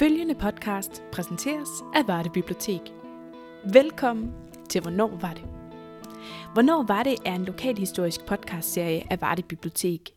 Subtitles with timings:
[0.00, 2.80] Følgende podcast præsenteres af Varde Bibliotek.
[3.72, 4.32] Velkommen
[4.70, 5.44] til Hvornår var det?
[6.52, 10.10] Hvornår var det er en lokalhistorisk podcastserie af Varde Bibliotek.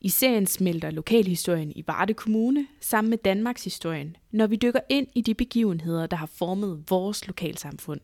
[0.00, 5.06] I serien smelter lokalhistorien i Varde Kommune sammen med Danmarks historien, når vi dykker ind
[5.14, 8.00] i de begivenheder, der har formet vores lokalsamfund.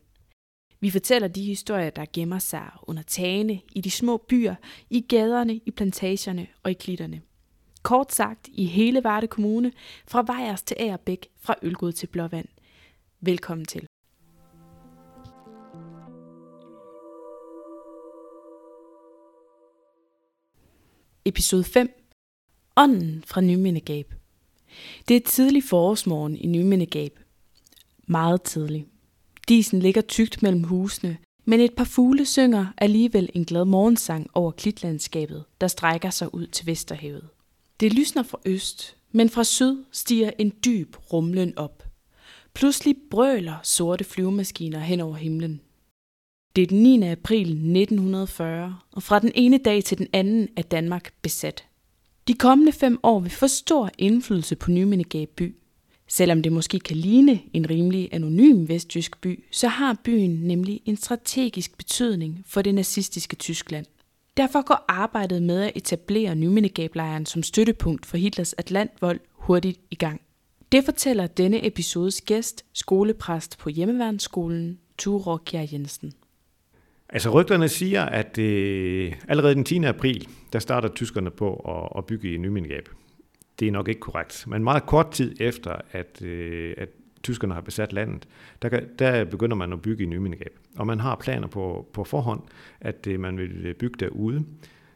[0.81, 4.55] Vi fortæller de historier, der gemmer sig under tagene, i de små byer,
[4.91, 7.21] i gaderne, i plantagerne og i klitterne.
[7.87, 9.73] Kort sagt i hele Varde Kommune,
[10.07, 12.49] fra Vejers til Agerbæk, fra Ølgod til Blåvand.
[13.21, 13.87] Velkommen til.
[21.25, 21.89] Episode 5.
[22.77, 24.15] Ånden fra Nymindegab.
[25.09, 27.19] Det er tidlig forårsmorgen i Nymindegab.
[28.07, 28.87] Meget tidlig.
[29.49, 34.51] Disen ligger tykt mellem husene, men et par fugle synger alligevel en glad morgensang over
[34.51, 37.29] klitlandskabet, der strækker sig ud til Vesterhavet.
[37.81, 41.83] Det lysner fra øst, men fra syd stiger en dyb rumlen op.
[42.55, 45.61] Pludselig brøler sorte flyvemaskiner hen over himlen.
[46.57, 47.09] Det er den 9.
[47.09, 51.65] april 1940, og fra den ene dag til den anden er Danmark besat.
[52.29, 55.57] De kommende fem år vil få stor indflydelse på Nymindegab by.
[56.09, 60.97] Selvom det måske kan ligne en rimelig anonym vestjysk by, så har byen nemlig en
[60.97, 63.87] strategisk betydning for det nazistiske Tyskland.
[64.37, 70.21] Derfor går arbejdet med at etablere Nymindegablejren som støttepunkt for Hitlers Atlantvold hurtigt i gang.
[70.73, 76.13] Det fortæller denne episodes gæst, skolepræst på Hjemmeværnsskolen, Turo Kjær Jensen.
[77.09, 79.85] Altså rygterne siger, at øh, allerede den 10.
[79.85, 82.89] april, der starter tyskerne på at, at bygge i Nymindegab.
[83.61, 86.89] Det er nok ikke korrekt, men meget kort tid efter, at, øh, at
[87.27, 88.29] tyskerne har besat landet,
[88.63, 90.59] der, der begynder man at bygge i Nymindegab.
[90.77, 92.41] Og man har planer på, på forhånd,
[92.81, 94.45] at øh, man vil øh, bygge derude.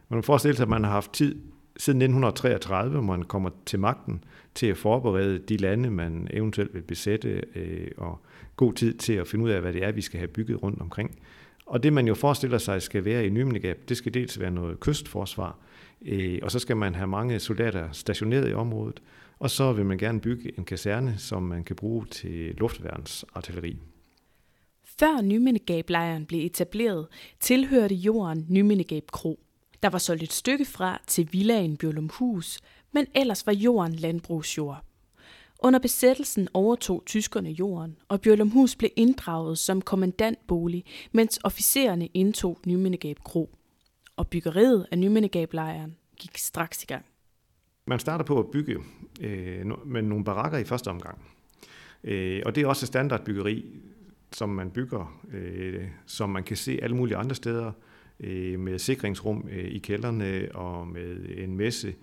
[0.09, 1.35] Man må forestille sig, at man har haft tid
[1.77, 6.83] siden 1933, hvor man kommer til magten, til at forberede de lande, man eventuelt vil
[6.83, 8.21] besætte, øh, og
[8.57, 10.81] god tid til at finde ud af, hvad det er, vi skal have bygget rundt
[10.81, 11.19] omkring.
[11.67, 14.81] Og det man jo forestiller sig skal være i Nymindegab, det skal dels være noget
[14.81, 15.59] kystforsvar,
[16.07, 19.03] øh, og så skal man have mange soldater stationeret i området,
[19.41, 23.77] og så vil man gerne bygge en kaserne, som man kan bruge til luftværnsartilleri.
[24.99, 27.07] Før Nymindegab-lejren blev etableret,
[27.41, 29.41] tilhørte jorden Nymindegab Kro.
[29.83, 32.61] Der var solgt et stykke fra til villaen Bjørlumhus,
[32.93, 34.85] men ellers var jorden landbrugsjord.
[35.59, 43.19] Under besættelsen overtog tyskerne jorden, og Bjørlumhus blev inddraget som kommandantbolig, mens officererne indtog Nymindegab
[43.25, 43.51] Kro.
[44.17, 47.05] Og byggeriet af Nymindegab-lejren gik straks i gang.
[47.87, 48.77] Man starter på at bygge
[49.21, 51.19] øh, med nogle barakker i første omgang.
[52.05, 53.65] Øh, og det er også standardbyggeri,
[54.33, 57.73] som man bygger, øh, som man kan se alle mulige andre steder,
[58.21, 61.95] øh, med sikringsrum øh, i kælderne og med en messe,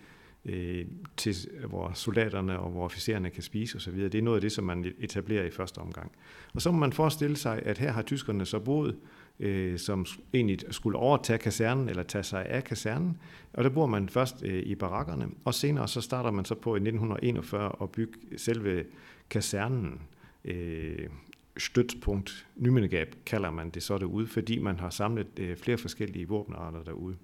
[0.48, 0.86] øh,
[1.18, 1.36] til,
[1.68, 3.98] hvor soldaterne og hvor officererne kan spise osv.
[3.98, 6.12] Det er noget af det, som man etablerer i første omgang.
[6.54, 8.96] Og så må man forestille sig, at her har tyskerne så boet
[9.40, 13.18] øh, som egentlig skulle overtage kasernen eller tage sig af kasernen.
[13.54, 16.76] Og der bor man først øh, i barakkerne, og senere så starter man så på
[16.76, 18.86] i 1941 at bygge selve
[19.30, 20.02] kasernen.
[20.46, 21.10] Øh,
[21.58, 26.84] støtpunkt, Nymindegab kalder man det så derude, fordi man har samlet øh, flere forskellige våbenarter
[26.84, 27.16] derude.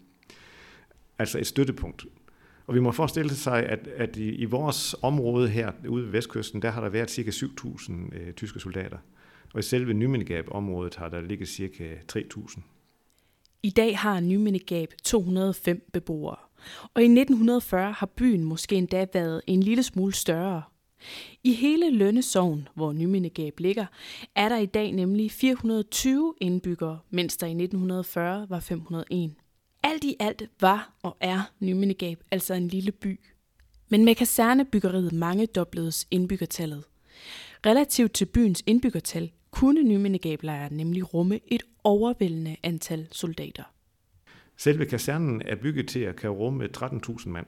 [1.20, 2.06] Altså et støttepunkt.
[2.68, 6.62] Og vi må forestille sig, at, at i, i vores område her ude ved Vestkysten,
[6.62, 7.22] der har der været ca.
[7.22, 8.98] 7.000 øh, tyske soldater.
[9.54, 11.96] Og i selve Nymindegab-området har der ligget ca.
[12.14, 12.62] 3.000.
[13.64, 16.36] I dag har Nymindegab 205 beboere,
[16.94, 20.62] og i 1940 har byen måske endda været en lille smule større.
[21.44, 23.86] I hele Lønnesovn, hvor Nymindegab ligger,
[24.36, 29.34] er der i dag nemlig 420 indbyggere, mens der i 1940 var 501.
[29.84, 33.20] Alt i alt var og er Nymindegab altså en lille by.
[33.90, 36.84] Men med kasernebyggeriet mange dobledes indbyggertallet.
[37.66, 43.64] Relativt til byens indbyggertal kunne Nymindegab-lejren nemlig rumme et overvældende antal soldater.
[44.58, 47.46] Selve kasernen er bygget til at kan rumme 13.000 mand.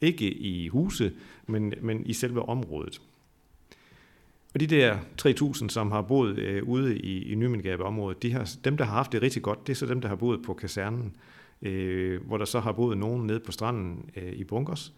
[0.00, 1.12] Ikke i huse,
[1.46, 3.00] men, men i selve området.
[4.54, 8.76] Og de der 3.000, som har boet øh, ude i, i Nymindgab-området, de har, dem,
[8.76, 11.16] der har haft det rigtig godt, det er så dem, der har boet på kasernen,
[11.62, 14.94] øh, hvor der så har boet nogen nede på stranden øh, i bunkers,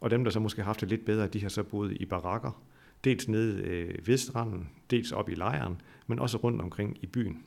[0.00, 2.04] og dem, der så måske har haft det lidt bedre, de har så boet i
[2.04, 2.62] barakker,
[3.04, 7.42] dels nede øh, ved stranden, dels op i lejren, men også rundt omkring i byen.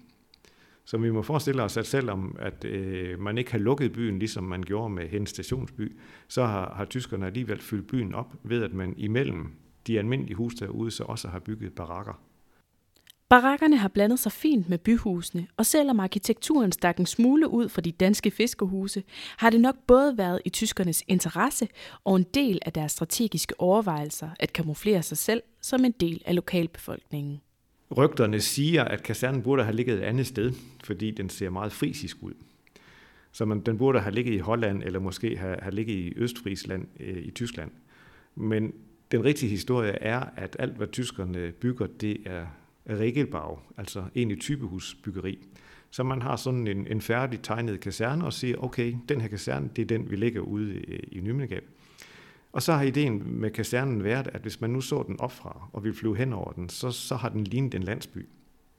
[0.86, 4.44] Så vi må forestille os, at selvom at, øh, man ikke har lukket byen, ligesom
[4.44, 8.74] man gjorde med hendes stationsby, så har, har tyskerne alligevel fyldt byen op ved, at
[8.74, 9.51] man imellem
[9.88, 12.13] de almindelige hus derude så også har bygget barakker.
[13.30, 17.81] Barakkerne har blandet sig fint med byhusene, og selvom arkitekturen stak en smule ud fra
[17.81, 19.04] de danske fiskerhuse,
[19.38, 21.68] har det nok både været i tyskernes interesse
[22.04, 26.36] og en del af deres strategiske overvejelser at kamuflere sig selv som en del af
[26.36, 27.42] lokalbefolkningen.
[27.98, 30.54] Rygterne siger, at kasernen burde have ligget et andet sted,
[30.84, 32.34] fordi den ser meget frisisk ud.
[33.31, 36.88] Så man, den burde have ligget i Holland, eller måske have, have ligget i Østfrisland
[37.00, 37.72] øh, i Tyskland.
[38.36, 38.74] Men
[39.12, 42.45] den rigtige historie er, at alt, hvad tyskerne bygger, det er
[42.89, 45.39] regelbag, altså egentlig typehusbyggeri.
[45.89, 49.69] Så man har sådan en, en færdig tegnet kaserne og siger, okay, den her kaserne,
[49.75, 51.63] det er den, vi lægger ude i, i Nymindegab.
[52.51, 55.83] Og så har ideen med kasernen været, at hvis man nu så den opfra og
[55.83, 58.25] ville flyve hen over den, så, så har den lignet en landsby.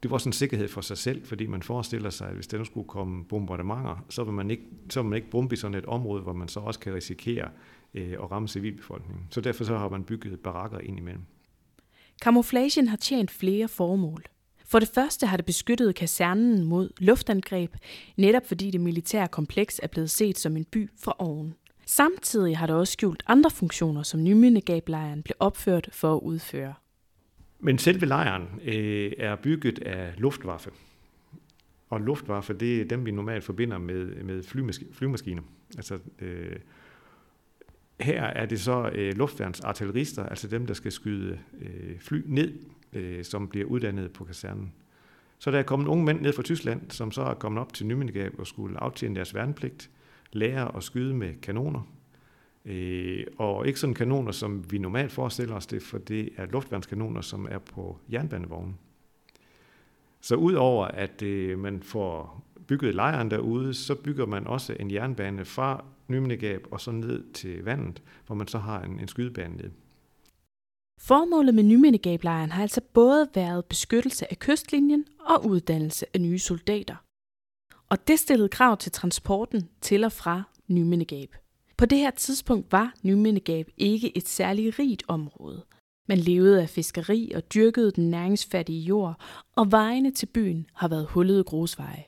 [0.03, 2.59] Det var sådan en sikkerhed for sig selv, fordi man forestiller sig, at hvis der
[2.59, 5.75] nu skulle komme bombardementer, så vil man ikke, så vil man ikke bombe i sådan
[5.75, 7.49] et område, hvor man så også kan risikere
[7.95, 9.27] øh, at ramme civilbefolkningen.
[9.31, 11.23] Så derfor så har man bygget barakker ind imellem.
[12.23, 14.25] Camouflagen har tjent flere formål.
[14.67, 17.75] For det første har det beskyttet kasernen mod luftangreb,
[18.17, 21.55] netop fordi det militære kompleks er blevet set som en by fra oven.
[21.87, 26.75] Samtidig har det også skjult andre funktioner, som Nymindegab-lejren blev opført for at udføre.
[27.61, 30.71] Men selve lejren øh, er bygget af luftwaffe.
[31.91, 35.43] Og luftwaffe, det er dem, vi normalt forbinder med, med flymask- flymaskiner.
[35.77, 36.57] Altså, øh,
[38.01, 42.53] her er det så øh, luftværnsartillerister, altså dem, der skal skyde øh, fly ned,
[42.93, 44.73] øh, som bliver uddannet på kasernen.
[45.39, 47.87] Så der er kommet unge mænd ned fra Tyskland, som så er kommet op til
[47.87, 49.91] Nymindegab og skulle aftjene deres værnepligt,
[50.33, 51.93] lære at skyde med kanoner.
[52.65, 57.21] Øh, og ikke sådan kanoner, som vi normalt forestiller os det, for det er luftværnskanoner,
[57.21, 58.79] som er på jernbanevognen.
[60.21, 65.45] Så udover at øh, man får bygget lejren derude, så bygger man også en jernbane
[65.45, 69.71] fra Nymindegab og så ned til vandet, hvor man så har en, en skydebane ned.
[71.01, 76.97] Formålet med Nymindegab-lejren har altså både været beskyttelse af kystlinjen og uddannelse af nye soldater.
[77.89, 81.37] Og det stillede krav til transporten til og fra Nymindegab.
[81.77, 85.65] På det her tidspunkt var Nymindegab ikke et særligt rigt område.
[86.09, 89.21] Man levede af fiskeri og dyrkede den næringsfattige jord,
[89.57, 92.05] og vejene til byen har været hullede grusveje.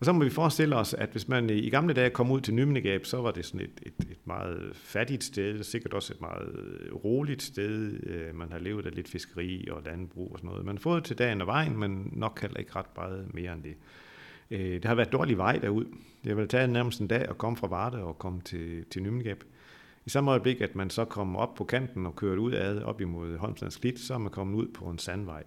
[0.00, 2.54] Og så må vi forestille os, at hvis man i gamle dage kom ud til
[2.54, 6.54] Nymnegab, så var det sådan et, et, et meget fattigt sted, sikkert også et meget
[6.54, 8.00] øh, roligt sted.
[8.06, 10.64] Øh, man har levet af lidt fiskeri og landbrug og sådan noget.
[10.64, 13.62] Man har fået til dagen og vejen, men nok heller ikke ret meget mere end
[13.62, 13.74] det.
[14.50, 15.84] Øh, det har været dårlig vej derud.
[16.22, 19.02] Det har været taget nærmest en dag at komme fra Varde og komme til, til
[19.02, 19.44] Nymnegab.
[20.06, 23.00] I samme øjeblik, at man så kom op på kanten og kørte ud ad op
[23.00, 25.42] imod Holmslands Klit, så er man kommet ud på en sandvej.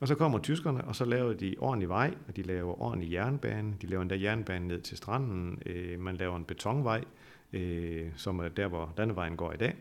[0.00, 3.74] Og så kommer tyskerne, og så laver de ordentlig vej, og de laver ordentlig jernbane.
[3.82, 5.62] De laver endda jernbane ned til stranden.
[5.66, 7.04] Øh, man laver en betonvej,
[7.52, 9.76] øh, som er der, hvor landevejen går i dag.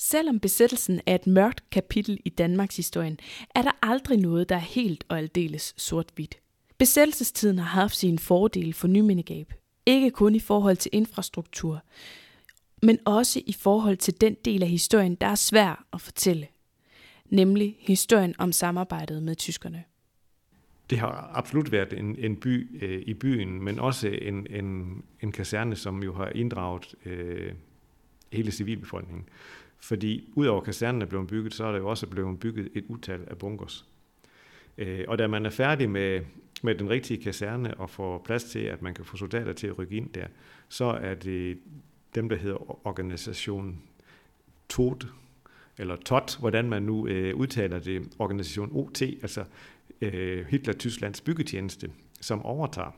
[0.00, 3.16] Selvom besættelsen er et mørkt kapitel i Danmarks historie,
[3.54, 6.38] er der aldrig noget, der er helt og aldeles sort-hvidt.
[6.78, 9.52] Besættelsestiden har haft sine fordele for nymindegab.
[9.86, 11.82] Ikke kun i forhold til infrastruktur,
[12.82, 16.46] men også i forhold til den del af historien, der er svær at fortælle
[17.30, 19.84] nemlig historien om samarbejdet med tyskerne.
[20.90, 25.32] Det har absolut været en, en by øh, i byen, men også en, en, en
[25.32, 27.52] kaserne, som jo har inddraget øh,
[28.32, 29.28] hele civilbefolkningen.
[29.78, 33.24] Fordi udover kasernen er blevet bygget, så er der jo også blevet bygget et utal
[33.26, 33.86] af bunkers.
[34.78, 36.20] Øh, og da man er færdig med,
[36.62, 39.78] med den rigtige kaserne og får plads til, at man kan få soldater til at
[39.78, 40.26] rykke ind der,
[40.68, 41.58] så er det
[42.14, 43.82] dem, der hedder organisation
[44.68, 45.06] TOT,
[45.78, 49.44] eller TOT, hvordan man nu øh, udtaler det, organisation OT, altså
[50.00, 51.90] øh, Hitler-Tysklands byggetjeneste,
[52.20, 52.90] som overtager.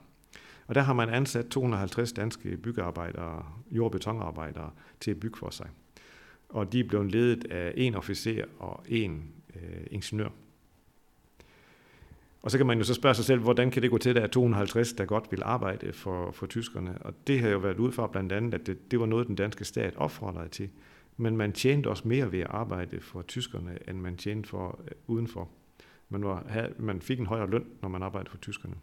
[0.66, 4.70] Og der har man ansat 250 danske byggearbejdere, jord- og betonarbejdere
[5.00, 5.66] til at bygge for sig.
[6.48, 10.28] Og de er blevet ledet af en officer og en øh, ingeniør.
[12.42, 14.16] Og så kan man jo så spørge sig selv, hvordan kan det gå til, at
[14.16, 16.98] der er 250, der godt vil arbejde for, for tyskerne?
[17.00, 19.36] Og det har jo været ud fra blandt andet, at det, det var noget, den
[19.36, 20.70] danske stat opfordrede til
[21.20, 24.90] men man tjente også mere ved at arbejde for tyskerne, end man tjente for øh,
[25.06, 25.48] udenfor.
[26.08, 28.74] Man, var, havde, man fik en højere løn, når man arbejdede for tyskerne.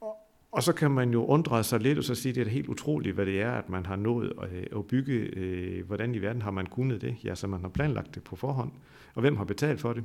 [0.00, 0.16] Og,
[0.52, 2.68] og så kan man jo undre sig lidt og så sige, at det er helt
[2.68, 5.14] utroligt, hvad det er, at man har nået øh, at, bygge.
[5.14, 7.16] Øh, hvordan i verden har man kunnet det?
[7.24, 8.72] Ja, så man har planlagt det på forhånd.
[9.14, 10.04] Og hvem har betalt for det?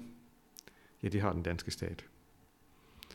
[1.03, 2.05] Ja, det har den danske stat.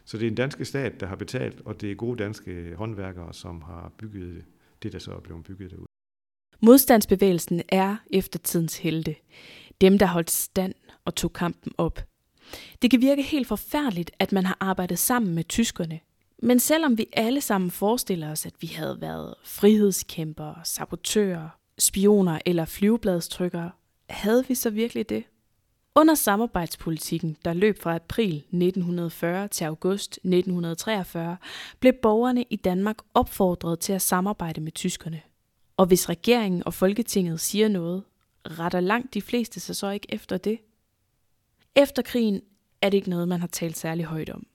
[0.05, 3.35] Så det er den danske stat, der har betalt, og det er gode danske håndværkere,
[3.35, 4.45] som har bygget
[4.83, 5.88] det, der så er blevet bygget derude.
[6.63, 9.15] Modstandsbevægelsen er eftertidens helte.
[9.81, 10.75] Dem, der holdt stand
[11.05, 12.01] og tog kampen op.
[12.83, 16.01] Det kan virke helt forfærdeligt, at man har arbejdet sammen med tyskerne.
[16.43, 21.49] Men selvom vi alle sammen forestiller os, at vi havde været frihedskæmpere, sabotører,
[21.79, 23.71] spioner eller flyvebladstrykkere,
[24.11, 25.25] havde vi så virkelig det?
[25.95, 31.37] Under samarbejdspolitikken, der løb fra april 1940 til august 1943,
[31.81, 35.21] blev borgerne i Danmark opfordret til at samarbejde med tyskerne.
[35.79, 38.03] Og hvis regeringen og Folketinget siger noget,
[38.45, 40.59] retter langt de fleste sig så ikke efter det.
[41.75, 42.41] Efter krigen
[42.83, 44.47] er det ikke noget, man har talt særlig højt om.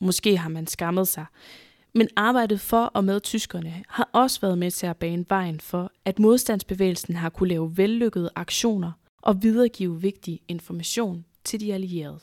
[0.00, 1.26] Måske har man skammet sig,
[1.94, 5.92] men arbejdet for og med tyskerne har også været med til at bane vejen for,
[6.04, 12.20] at modstandsbevægelsen har kunne lave vellykkede aktioner og videregive vigtig information til de allierede.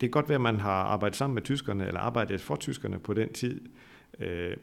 [0.00, 3.14] kan godt være, at man har arbejdet sammen med tyskerne, eller arbejdet for tyskerne på
[3.14, 3.60] den tid,
[4.18, 4.56] øh,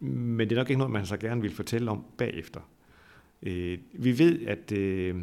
[0.00, 2.60] men det er nok ikke noget, man så gerne vil fortælle om bagefter.
[3.42, 5.16] Øh, vi ved, at øh,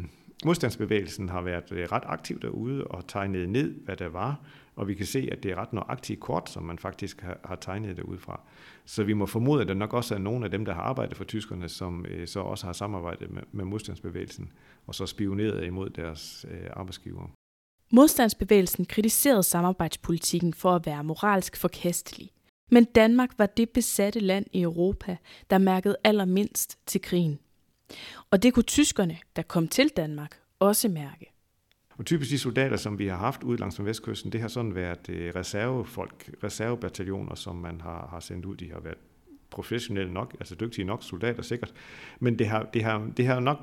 [0.44, 4.40] modstandsbevægelsen har været øh, ret aktiv derude og tegnet ned, hvad der var,
[4.76, 7.56] og vi kan se, at det er ret nøjagtige kort, som man faktisk har, har
[7.56, 8.40] tegnet derude fra.
[8.84, 11.16] Så vi må formode, at der nok også er nogle af dem, der har arbejdet
[11.16, 14.52] for tyskerne, som øh, så også har samarbejdet med, med modstandsbevægelsen,
[14.86, 17.30] og så spioneret imod deres øh, arbejdsgiver.
[17.92, 22.30] Modstandsbevægelsen kritiserede samarbejdspolitikken for at være moralsk forkastelig.
[22.74, 25.16] Men Danmark var det besatte land i Europa,
[25.50, 27.38] der mærkede allermindst til krigen.
[28.30, 31.32] Og det kunne tyskerne, der kom til Danmark, også mærke.
[31.90, 35.08] Og typisk de soldater, som vi har haft ude langs vestkysten, det har sådan været
[35.08, 38.56] øh, reservefolk, reservebataljoner, som man har, har sendt ud.
[38.56, 38.98] De har været
[39.50, 41.74] professionelle nok, altså dygtige nok soldater sikkert.
[42.20, 43.58] Men det har, det har, det har nok,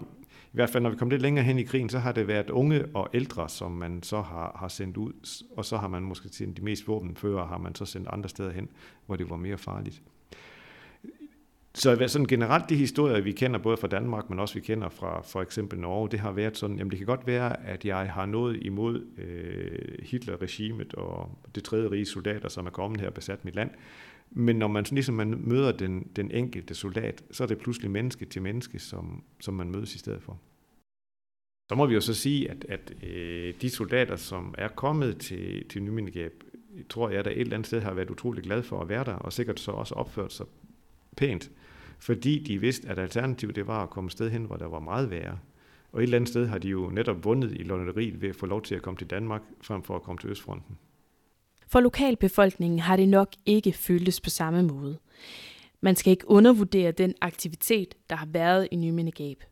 [0.54, 2.50] i hvert fald når vi kommer lidt længere hen i krigen, så har det været
[2.50, 6.30] unge og ældre, som man så har, har sendt ud, og så har man måske
[6.30, 8.70] sendt de mest våbenfører, har man så sendt andre steder hen,
[9.06, 10.02] hvor det var mere farligt.
[11.74, 15.22] Så sådan generelt de historier, vi kender både fra Danmark, men også vi kender fra
[15.22, 18.26] for eksempel Norge, det har været sådan, jamen det kan godt være, at jeg har
[18.26, 23.46] noget imod øh, Hitler-regimet og det tredje rige soldater, som er kommet her og besat
[23.46, 23.72] mit land.
[24.32, 28.26] Men når man ligesom man møder den, den enkelte soldat, så er det pludselig menneske
[28.26, 30.40] til menneske, som, som man mødes i stedet for.
[31.70, 35.70] Så må vi jo så sige, at, at øh, de soldater, som er kommet til,
[35.70, 36.44] til Nymindegab,
[36.90, 39.14] tror jeg, der et eller andet sted har været utrolig glad for at være der,
[39.14, 40.46] og sikkert så også opført sig
[41.18, 41.52] pænt,
[42.02, 44.80] fordi de vidste, at alternativet det var at komme et sted hen, hvor der var
[44.80, 45.40] meget værre.
[45.92, 48.46] Og et eller andet sted har de jo netop vundet i lotteriet ved at få
[48.46, 50.78] lov til at komme til Danmark, frem for at komme til Østfronten.
[51.68, 54.98] For lokalbefolkningen har det nok ikke føltes på samme måde.
[55.82, 59.44] Man skal ikke undervurdere den aktivitet, der har været i Nymindegab.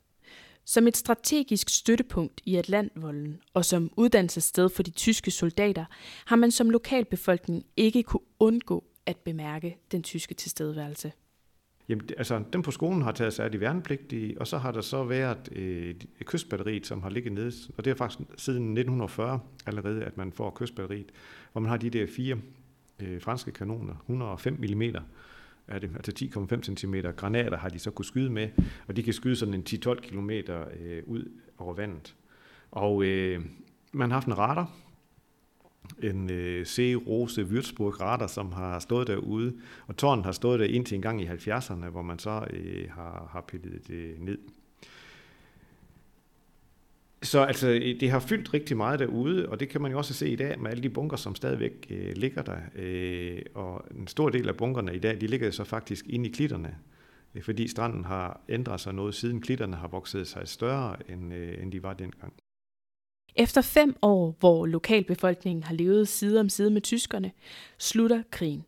[0.65, 5.85] Som et strategisk støttepunkt i Atlantvolden og som uddannelsessted for de tyske soldater,
[6.25, 11.11] har man som lokalbefolkning ikke kunne undgå at bemærke den tyske tilstedeværelse.
[11.89, 14.81] Jamen, altså, dem på skolen har taget sig af de værnepligtige, og så har der
[14.81, 20.03] så været øh, kystbatteriet, som har ligget nede, og det er faktisk siden 1940 allerede,
[20.03, 21.11] at man får kystbatteriet,
[21.51, 22.37] hvor man har de der fire
[22.99, 24.81] øh, franske kanoner, 105 mm,
[25.67, 26.11] er det, altså
[26.65, 28.49] 10,5 cm granater har de så kunne skyde med,
[28.87, 32.15] og de kan skyde sådan en 10-12 km øh, ud over vandet.
[32.71, 33.41] Og øh,
[33.91, 34.71] man har haft en radar,
[36.03, 39.53] en øh, C-Rose Würzburg radar, som har stået derude,
[39.87, 43.29] og tårnet har stået der indtil en gang i 70'erne, hvor man så øh, har,
[43.31, 44.37] har pillet det ned.
[47.21, 50.13] Så altså, øh, det har fyldt rigtig meget derude, og det kan man jo også
[50.13, 52.57] se i dag med alle de bunker, som stadigvæk øh, ligger der.
[52.75, 56.31] Øh, og en stor del af bunkerne i dag, de ligger så faktisk inde i
[56.31, 56.75] klitterne,
[57.35, 61.63] øh, fordi stranden har ændret sig noget, siden klitterne har vokset sig større, end, øh,
[61.63, 62.33] end de var dengang.
[63.39, 67.31] Efter fem år, hvor lokalbefolkningen har levet side om side med tyskerne,
[67.77, 68.63] slutter krigen.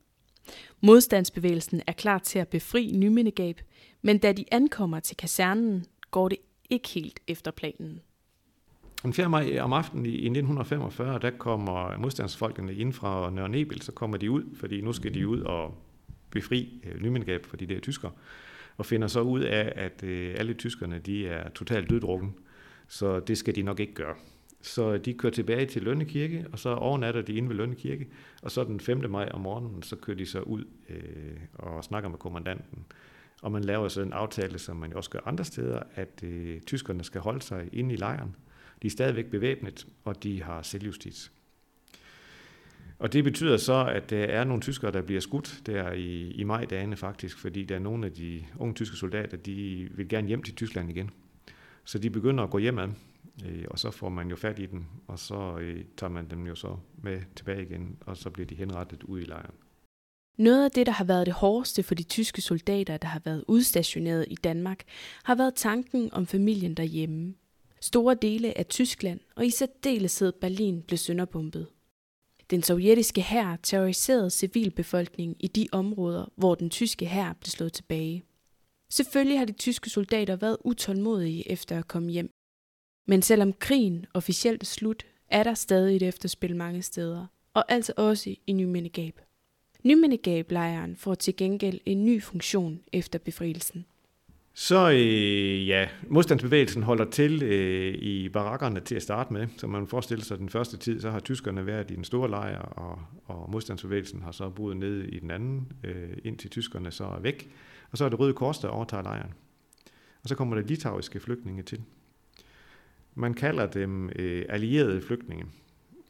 [0.81, 3.61] Modstandsbevægelsen er klar til at befri Nymindegab,
[4.01, 6.37] men da de ankommer til kasernen, går det
[6.69, 8.01] ikke helt efter planen.
[9.03, 9.29] Den 4.
[9.29, 14.31] maj om aftenen i 1945, der kommer modstandsfolkene ind fra Nørre Nebel, så kommer de
[14.31, 15.77] ud, fordi nu skal de ud og
[16.29, 18.11] befri øh, Nymindegab for de der tyskere,
[18.77, 22.35] og finder så ud af, at øh, alle tyskerne de er totalt døddrukken,
[22.87, 24.15] så det skal de nok ikke gøre.
[24.61, 28.07] Så de kører tilbage til Lønne Kirke, og så overnatter de inde ved Lønne Kirke,
[28.41, 29.09] og så den 5.
[29.09, 32.85] maj om morgenen, så kører de så ud øh, og snakker med kommandanten.
[33.41, 37.03] Og man laver så en aftale, som man også gør andre steder, at øh, tyskerne
[37.03, 38.35] skal holde sig inde i lejren.
[38.81, 41.31] De er stadigvæk bevæbnet, og de har selvjustits.
[42.99, 46.43] Og det betyder så, at der er nogle tyskere, der bliver skudt der i, i
[46.43, 50.43] maj-dagene faktisk, fordi der er nogle af de unge tyske soldater, de vil gerne hjem
[50.43, 51.09] til Tyskland igen.
[51.83, 52.87] Så de begynder at gå hjem ad
[53.45, 56.47] Øh, og så får man jo fat i dem, og så øh, tager man dem
[56.47, 59.55] jo så med tilbage igen, og så bliver de henrettet ud i lejren.
[60.37, 63.43] Noget af det, der har været det hårdeste for de tyske soldater, der har været
[63.47, 64.83] udstationeret i Danmark,
[65.23, 67.33] har været tanken om familien derhjemme.
[67.81, 71.67] Store dele af Tyskland og i særdeleshed Berlin blev sønderbumpet.
[72.49, 78.23] Den sovjetiske hær terroriserede civilbefolkningen i de områder, hvor den tyske hær blev slået tilbage.
[78.89, 82.31] Selvfølgelig har de tyske soldater været utålmodige efter at komme hjem.
[83.05, 87.93] Men selvom krigen officielt er slut, er der stadig et efterspil mange steder, og altså
[87.97, 89.19] også i Nymindegab.
[89.83, 93.85] Nymindegab-lejren får til gengæld en ny funktion efter befrielsen.
[94.53, 99.47] Så øh, ja, modstandsbevægelsen holder til øh, i barakkerne til at starte med.
[99.57, 102.29] Så man forestiller sig, at den første tid, så har tyskerne været i den store
[102.29, 107.03] lejr, og, og modstandsbevægelsen har så boet nede i den anden, øh, indtil tyskerne så
[107.03, 107.49] er væk.
[107.91, 109.33] Og så er det Røde Kors, der overtager lejren.
[110.23, 111.81] Og så kommer der litauiske flygtninge til.
[113.15, 115.45] Man kalder dem øh, allierede flygtninge.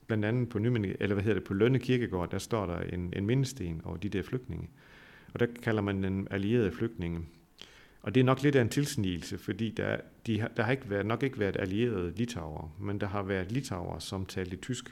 [0.08, 3.14] Blandt andet på, Nymen, eller hvad hedder det, på Lønne Kirkegård, der står der en,
[3.16, 4.70] en mindesten over de der flygtninge.
[5.34, 7.20] Og der kalder man den allierede flygtninge.
[8.02, 10.90] Og det er nok lidt af en tilsnigelse, fordi der, de har, der har ikke
[10.90, 14.90] været, nok ikke været allierede litauer, men der har været litauer, som talte tysk,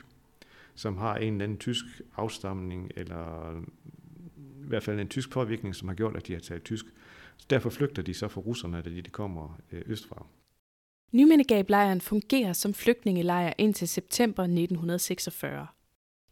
[0.76, 1.86] som har en eller anden tysk
[2.16, 3.52] afstamning, eller
[4.38, 6.86] i hvert fald en tysk påvirkning, som har gjort, at de har talt tysk.
[7.38, 10.26] Så derfor flygter de så fra russerne, da de kommer øh, østfra.
[11.12, 15.68] Nymindegab-lejren fungerer som flygtningelejr indtil september 1946.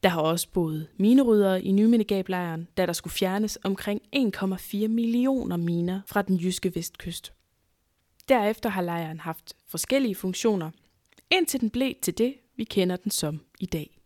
[0.03, 6.01] Der har også boet mineryddere i Nymindegab-lejren, da der skulle fjernes omkring 1,4 millioner miner
[6.07, 7.33] fra den jyske vestkyst.
[8.29, 10.71] Derefter har lejren haft forskellige funktioner,
[11.31, 13.97] indtil den blev til det, vi kender den som i dag.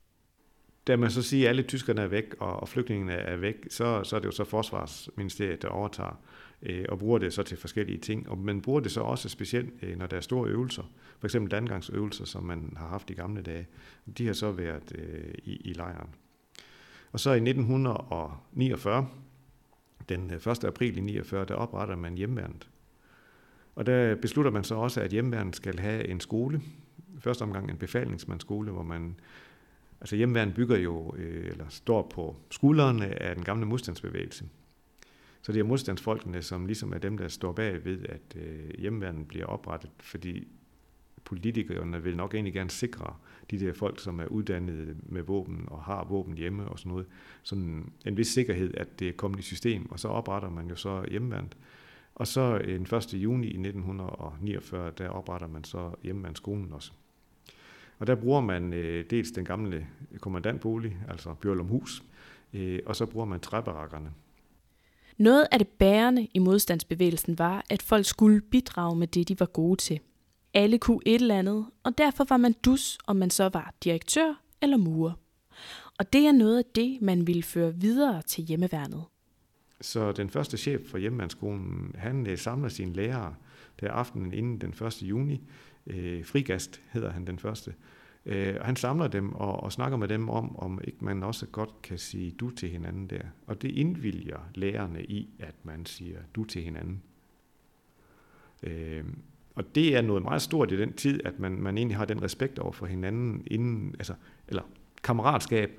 [0.87, 4.15] Da man så siger, at alle tyskerne er væk, og flygtningene er væk, så, så
[4.15, 6.21] er det jo så Forsvarsministeriet, der overtager
[6.63, 8.29] øh, og bruger det så til forskellige ting.
[8.29, 10.83] Og man bruger det så også specielt, øh, når der er store øvelser.
[11.19, 13.67] For eksempel landgangsøvelser, som man har haft i gamle dage.
[14.17, 16.09] De har så været øh, i, i lejren.
[17.11, 19.07] Og så i 1949,
[20.09, 20.63] den øh, 1.
[20.63, 22.69] April i 49, der opretter man hjemmeværnet.
[23.75, 26.61] Og der beslutter man så også, at hjemmeværnet skal have en skole.
[27.19, 29.15] Første omgang en befalingsmandsskole, hvor man
[30.01, 34.45] Altså hjemmeværnet bygger jo, øh, eller står på skuldrene af den gamle modstandsbevægelse.
[35.41, 39.27] Så det er modstandsfolkene, som ligesom er dem, der står bag ved, at øh, hjemmeværnet
[39.27, 40.47] bliver oprettet, fordi
[41.25, 43.15] politikerne vil nok egentlig gerne sikre
[43.51, 47.05] de der folk, som er uddannet med våben og har våben hjemme og sådan noget,
[47.43, 50.75] sådan en vis sikkerhed, at det er kommet i system, og så opretter man jo
[50.75, 51.57] så hjemmeværnet.
[52.15, 53.13] Og så øh, den 1.
[53.13, 56.91] juni i 1949, der opretter man så hjemmeværnsskolen også.
[57.99, 59.87] Og der bruger man øh, dels den gamle
[60.19, 62.03] kommandantbolig, altså Bjørlumhus,
[62.53, 64.11] øh, og så bruger man træbarakkerne.
[65.21, 69.45] Noget af det bærende i modstandsbevægelsen var, at folk skulle bidrage med det, de var
[69.45, 69.99] gode til.
[70.53, 74.41] Alle kunne et eller andet, og derfor var man dus, om man så var direktør
[74.61, 75.13] eller murer.
[75.99, 79.03] Og det er noget af det, man ville føre videre til hjemmeværnet.
[79.81, 83.35] Så den første chef for hjemmeværnsskolen, han øh, samler sine lærere
[83.79, 85.01] der aftenen inden den 1.
[85.01, 85.41] juni.
[85.87, 87.73] Øh, frigast hedder han den første.
[88.25, 91.45] Øh, og han samler dem og, og snakker med dem om, om ikke man også
[91.45, 93.21] godt kan sige du til hinanden der.
[93.47, 97.01] Og det indvilger lærerne i, at man siger du til hinanden.
[98.63, 99.03] Øh,
[99.55, 102.23] og det er noget meget stort i den tid, at man, man egentlig har den
[102.23, 104.13] respekt over for hinanden, inden, altså,
[104.47, 104.63] eller
[105.03, 105.71] kammeratskab,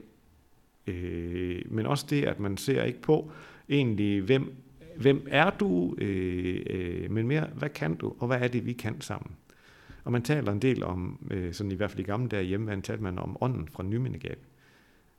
[0.87, 3.31] øh, men også det, at man ser ikke på
[3.69, 4.55] egentlig, hvem,
[4.97, 8.73] hvem er du, øh, øh, men mere, hvad kan du, og hvad er det, vi
[8.73, 9.37] kan sammen.
[10.05, 12.81] Og man taler en del om, øh, sådan i hvert fald i gamle dage hjemme,
[12.81, 14.47] talte man om ånden fra nymindegab.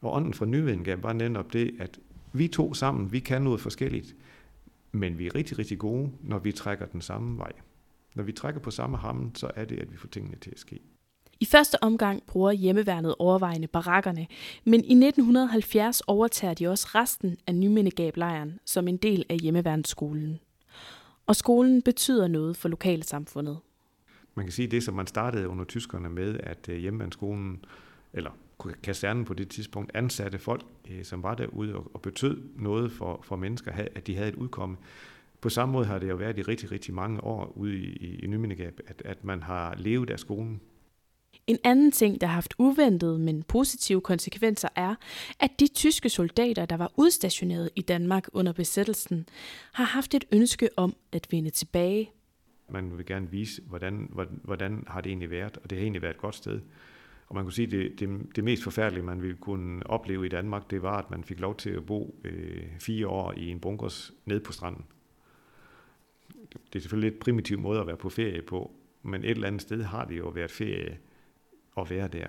[0.02, 2.00] Og ånden fra nymindegab var netop det, at
[2.34, 4.16] vi to sammen, vi kan noget forskelligt,
[4.92, 7.52] men vi er rigtig, rigtig gode, når vi trækker den samme vej.
[8.16, 10.60] Når vi trækker på samme hammen, så er det, at vi får tingene til at
[10.60, 10.80] ske.
[11.40, 14.28] I første omgang bruger hjemmeværnet overvejende barakkerne,
[14.66, 20.40] men i 1970 overtager de også resten af Nymindegab-lejren som en del af hjemmeværnsskolen.
[21.26, 23.60] Og skolen betyder noget for lokalsamfundet
[24.36, 26.94] man kan sige det, som man startede under tyskerne med, at øh,
[28.14, 28.32] eller
[28.84, 33.36] kasernen på det tidspunkt, ansatte folk, øh, som var derude og, betød noget for, for
[33.36, 34.78] mennesker, at de havde et udkomme.
[35.42, 38.20] På samme måde har det jo været i rigtig, rigtig mange år ude i, i,
[38.24, 40.62] i Nymindegab, at, at man har levet af skolen.
[41.48, 44.96] En anden ting, der har haft uventede, men positive konsekvenser, er,
[45.40, 49.26] at de tyske soldater, der var udstationeret i Danmark under besættelsen,
[49.74, 52.12] har haft et ønske om at vende tilbage
[52.70, 56.02] man vil gerne vise, hvordan, hvordan, hvordan har det egentlig været, og det har egentlig
[56.02, 56.62] været et godt sted.
[57.28, 60.30] Og man kunne sige, at det, det, det mest forfærdelige, man ville kunne opleve i
[60.30, 63.60] Danmark, det var, at man fik lov til at bo øh, fire år i en
[63.60, 64.86] bunkers ned på stranden.
[66.54, 68.72] Det er selvfølgelig lidt primitiv måde at være på ferie på,
[69.04, 70.98] men et eller andet sted har det jo været ferie
[71.78, 72.28] at være der.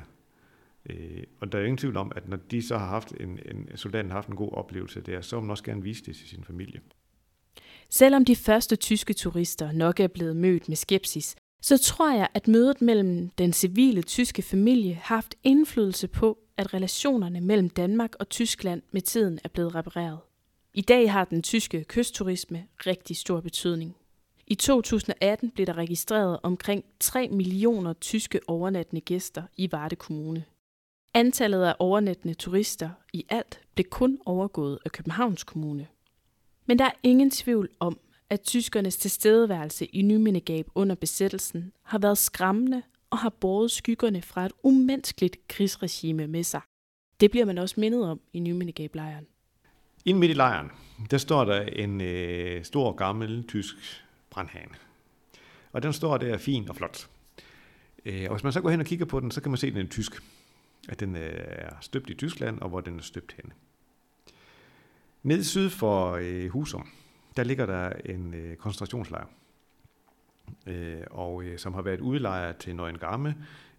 [0.90, 3.76] Øh, og der er ingen tvivl om, at når de så har haft en, en
[3.76, 6.28] soldaten har haft en god oplevelse der, så vil man også gerne vise det til
[6.28, 6.80] sin familie.
[7.96, 12.48] Selvom de første tyske turister nok er blevet mødt med skepsis, så tror jeg, at
[12.48, 18.28] mødet mellem den civile tyske familie har haft indflydelse på, at relationerne mellem Danmark og
[18.28, 20.18] Tyskland med tiden er blevet repareret.
[20.74, 23.96] I dag har den tyske kystturisme rigtig stor betydning.
[24.46, 30.44] I 2018 blev der registreret omkring 3 millioner tyske overnattende gæster i Varde Kommune.
[31.14, 35.86] Antallet af overnattende turister i alt blev kun overgået af Københavns Kommune.
[36.66, 37.98] Men der er ingen tvivl om,
[38.30, 44.46] at tyskernes tilstedeværelse i Nymindegab under besættelsen har været skræmmende og har båret skyggerne fra
[44.46, 46.60] et umenneskeligt krigsregime med sig.
[47.20, 49.26] Det bliver man også mindet om i Nymindegab-lejren.
[50.04, 50.70] Inden midt i lejren,
[51.10, 54.74] der står der en øh, stor gammel tysk brandhane.
[55.72, 57.08] Og den står der fin og flot.
[58.04, 59.66] Øh, og hvis man så går hen og kigger på den, så kan man se,
[59.66, 60.22] at den er tysk.
[60.88, 63.50] At den øh, er støbt i Tyskland, og hvor den er støbt henne.
[65.24, 66.86] Ned syd for øh, Husum,
[67.36, 69.26] der ligger der en øh, koncentrationslejr,
[70.66, 73.36] øh, og øh, som har været udlejret til Nøgen Gamme,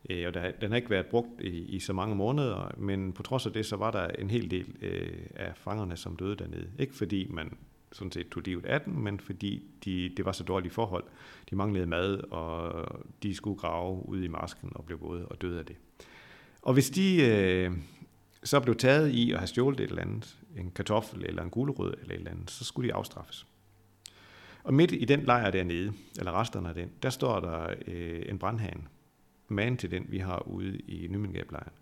[0.10, 3.23] øh, og der, den har ikke været brugt i, i så mange måneder, men på
[3.23, 6.69] trods af det, så var der en hel del øh, af fangerne, som døde dernede.
[6.79, 7.58] Ikke fordi man
[7.91, 11.03] sådan set tog livet af den, men fordi de, det var så dårlige forhold.
[11.49, 12.86] De manglede mad, og
[13.23, 15.75] de skulle grave ud i masken og blev våde og døde af det.
[16.62, 17.71] Og hvis de øh,
[18.45, 21.93] så blev taget i at have stjålet et eller andet, en kartoffel eller en gulerod
[22.01, 23.47] eller et eller andet, så skulle de afstraffes.
[24.63, 28.39] Og midt i den lejr dernede, eller resterne af den, der står der øh, en
[28.39, 28.84] brandhane.
[29.47, 31.73] Man til den, vi har ude i Nymengab-lejren.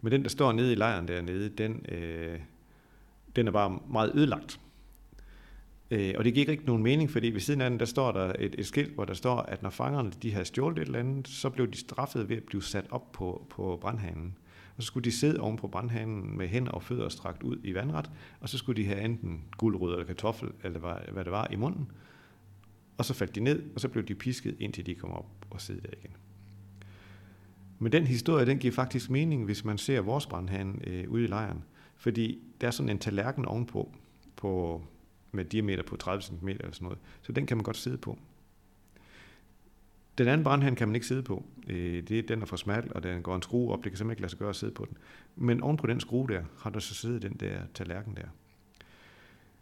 [0.00, 2.40] Men den, der står nede i lejren dernede, den, øh,
[3.36, 4.60] den er bare meget ødelagt.
[5.90, 8.32] Øh, og det giver ikke nogen mening, fordi ved siden af den, der står der
[8.38, 11.28] et, et skilt, hvor der står, at når fangerne de havde stjålet et eller andet,
[11.28, 14.36] så blev de straffet ved at blive sat op på, på brandhanen.
[14.76, 17.74] Og så skulle de sidde oven på brandhanen med hænder og fødder strakt ud i
[17.74, 18.10] vandret,
[18.40, 21.56] og så skulle de have enten guldrød eller kartoffel, eller hvad, hvad det var, i
[21.56, 21.90] munden.
[22.98, 25.60] Og så faldt de ned, og så blev de pisket, indtil de kom op og
[25.60, 26.16] sidde der igen.
[27.78, 31.26] Men den historie, den giver faktisk mening, hvis man ser vores brandhane øh, ude i
[31.26, 31.64] lejren.
[31.96, 33.94] Fordi der er sådan en tallerken ovenpå,
[34.36, 34.82] på
[35.32, 36.98] med diameter på 30 cm eller sådan noget.
[37.22, 38.18] Så den kan man godt sidde på.
[40.18, 41.44] Den anden brandhand kan man ikke sidde på.
[41.68, 43.84] Øh, det, den er for smal, og den går en skrue op.
[43.84, 44.96] Det kan simpelthen ikke lade sig gøre at sidde på den.
[45.36, 48.26] Men oven på den skrue der, har der så siddet den der tallerken der.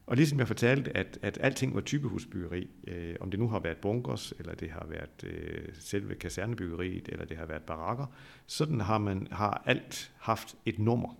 [0.06, 3.76] Og ligesom jeg fortalte, at, at alting var typehusbyggeri, øh, om det nu har været
[3.76, 8.06] bunkers, eller det har været øh, selve kasernebyggeriet, eller det har været barakker,
[8.46, 11.16] sådan har man har alt haft et nummer.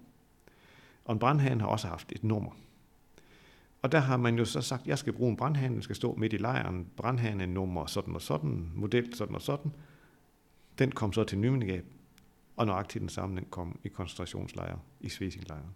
[1.04, 2.50] Og en brandhane har også haft et nummer.
[3.84, 5.96] Og der har man jo så sagt, at jeg skal bruge en brandhane, den skal
[5.96, 9.72] stå midt i lejren, brandhane nummer sådan og sådan, model sådan og sådan.
[10.78, 11.84] Den kom så til Nymindegab,
[12.56, 15.74] og nøjagtigt den samme, den kom i koncentrationslejre i Svesinglejren.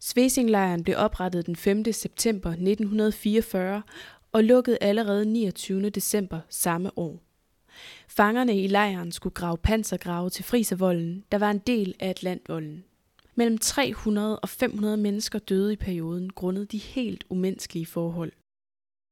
[0.00, 1.92] Svesinglejren blev oprettet den 5.
[1.92, 3.82] september 1944
[4.32, 5.90] og lukkede allerede 29.
[5.90, 7.22] december samme år.
[8.08, 12.84] Fangerne i lejren skulle grave pansergrave til Friservolden, der var en del af Atlantvolden.
[13.38, 18.32] Mellem 300 og 500 mennesker døde i perioden grundet de helt umenneskelige forhold.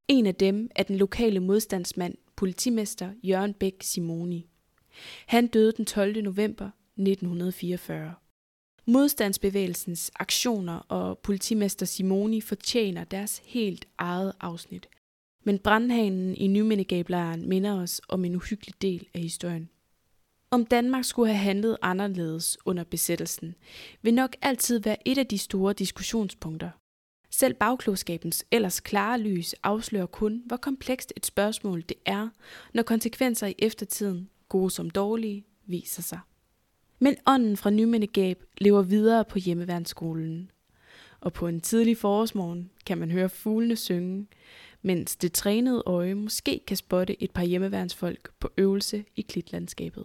[0.09, 4.47] En af dem er den lokale modstandsmand, politimester Jørgen Bæk Simoni.
[5.27, 6.23] Han døde den 12.
[6.23, 8.15] november 1944.
[8.87, 14.89] Modstandsbevægelsens aktioner og politimester Simoni fortjener deres helt eget afsnit.
[15.45, 19.69] Men brandhanen i Nymindegablejren minder os om en uhyggelig del af historien.
[20.55, 23.55] Om Danmark skulle have handlet anderledes under besættelsen,
[24.03, 26.71] vil nok altid være et af de store diskussionspunkter.
[27.31, 32.29] Selv bagklogskabens ellers klare lys afslører kun, hvor komplekst et spørgsmål det er,
[32.75, 36.19] når konsekvenser i eftertiden, gode som dårlige, viser sig.
[36.99, 40.51] Men ånden fra Nymindegab lever videre på hjemmeværnsskolen.
[41.21, 44.27] Og på en tidlig forårsmorgen kan man høre fuglene synge,
[44.83, 50.05] mens det trænede øje måske kan spotte et par hjemmeværnsfolk på øvelse i klitlandskabet.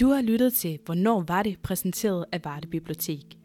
[0.00, 1.58] Du har lyttet til Hvornår var det?
[1.62, 3.38] præsenteret af Varde Bibliotek.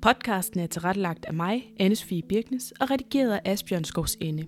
[0.00, 4.46] Podcasten er tilrettelagt af mig, Anne Sofie Birknes, og redigeret af Asbjørn Skovs Ende.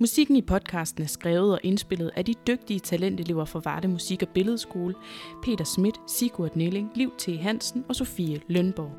[0.00, 4.28] Musikken i podcasten er skrevet og indspillet af de dygtige talentelever fra Varde Musik- og
[4.28, 4.94] Billedskole,
[5.42, 7.28] Peter Schmidt, Sigurd Nelling, Liv T.
[7.40, 8.92] Hansen og Sofie Lønborg.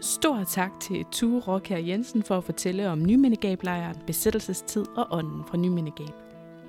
[0.00, 5.56] Stor tak til Tue Råkær Jensen for at fortælle om Nymindegab-lejren, besættelsestid og ånden fra
[5.56, 6.21] Nymindegab.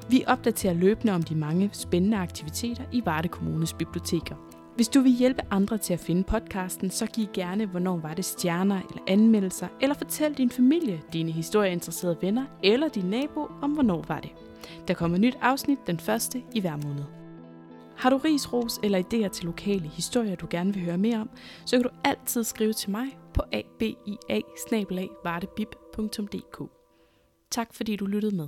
[0.10, 4.36] Vi opdaterer løbende om de mange spændende aktiviteter i Varde Kommunes biblioteker.
[4.80, 8.26] Hvis du vil hjælpe andre til at finde podcasten, så giv gerne, hvornår var det
[8.26, 14.06] stjerner eller anmeldelser, eller fortæl din familie, dine historieinteresserede venner eller din nabo om, hvornår
[14.08, 14.32] var det.
[14.88, 17.04] Der kommer nyt afsnit den første i hver måned.
[17.98, 21.30] Har du ris, ros eller idéer til lokale historier, du gerne vil høre mere om,
[21.66, 24.42] så kan du altid skrive til mig på abia
[27.52, 28.48] Tak fordi du lyttede med.